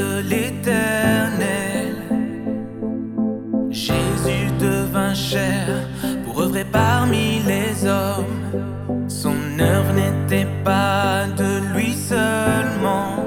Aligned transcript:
l'éternel. 0.00 1.94
Jésus 3.70 4.50
devint 4.58 5.14
chair 5.14 5.66
pour 6.24 6.40
œuvrer 6.42 6.64
parmi 6.64 7.40
les 7.46 7.86
hommes. 7.86 9.06
Son 9.08 9.36
œuvre 9.58 9.92
n'était 9.92 10.48
pas 10.64 11.26
de 11.36 11.74
lui 11.74 11.92
seulement, 11.92 13.24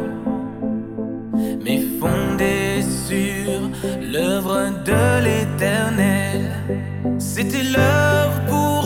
mais 1.64 1.82
fondée 2.00 2.82
sur 2.82 3.70
l'œuvre 4.02 4.72
de 4.86 5.24
l'éternel. 5.24 6.52
C'était 7.18 7.64
l'œuvre 7.64 8.40
pour 8.48 8.79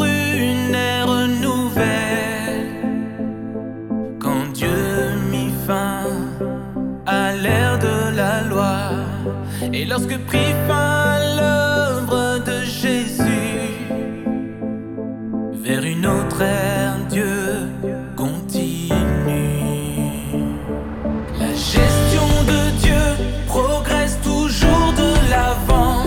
et 9.74 9.86
lorsque 9.86 10.18
prit 10.28 10.54
fin 10.68 11.18
l'œuvre 11.36 12.44
de 12.46 12.64
Jésus, 12.64 13.24
vers 15.54 15.84
une 15.84 16.06
autre 16.06 16.42
ère, 16.42 16.98
Dieu 17.10 17.70
continue. 18.16 18.94
La 21.40 21.52
gestion 21.54 22.28
de 22.52 22.60
Dieu 22.84 23.04
progresse 23.48 24.20
toujours 24.22 24.94
de 24.96 25.30
l'avant. 25.32 26.04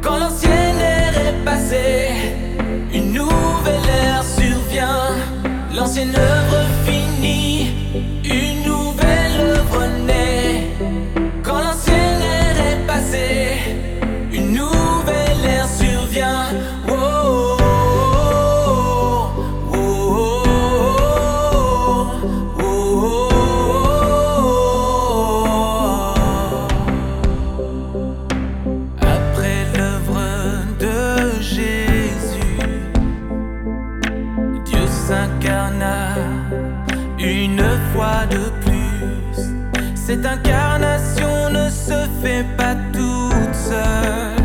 Quand 0.00 0.18
l'ancienne 0.18 0.78
ère 0.78 1.18
est 1.26 1.44
passée, 1.44 2.08
une 2.94 3.12
nouvelle 3.12 3.88
ère 4.06 4.22
survient. 4.22 5.16
L'ancienne 5.74 6.14
œuvre 6.14 6.66
finie, 6.86 7.70
une 8.24 8.49
Cette 40.10 40.26
incarnation 40.26 41.50
ne 41.50 41.70
se 41.70 42.08
fait 42.20 42.44
pas 42.56 42.74
toute 42.92 43.54
seule. 43.54 44.39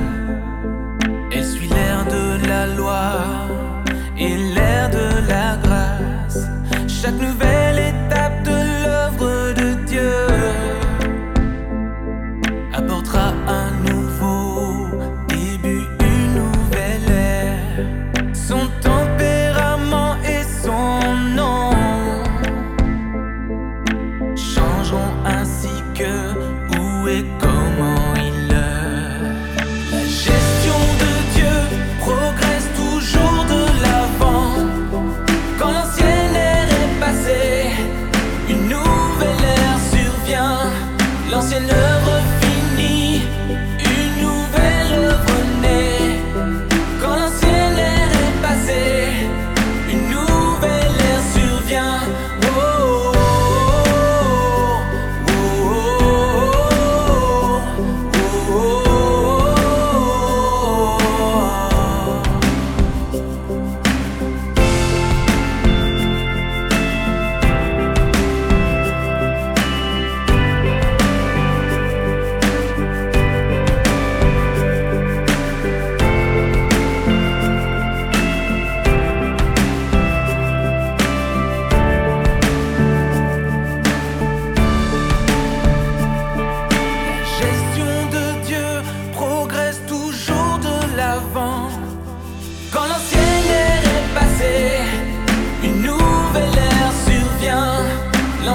it 27.08 27.45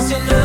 c'est 0.00 0.14
le 0.14 0.39